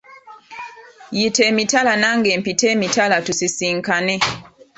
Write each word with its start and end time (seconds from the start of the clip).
Yita 1.17 1.41
emitala 1.51 1.93
nange 2.01 2.29
mpite 2.41 2.65
emitala 2.75 3.15
tusisinkane. 3.25 4.15